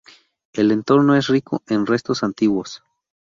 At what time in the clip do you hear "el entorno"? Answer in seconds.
0.53-1.15